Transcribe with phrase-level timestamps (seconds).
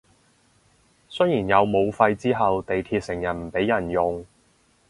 [1.09, 4.25] 雖然有武肺之後地鐵成日唔畀人用